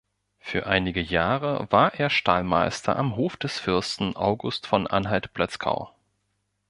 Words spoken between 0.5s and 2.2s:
einige Jahre war er